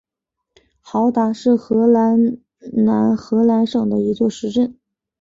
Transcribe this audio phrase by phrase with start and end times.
[0.79, 2.39] 豪达是荷兰
[2.73, 4.75] 南荷兰省的一座市镇。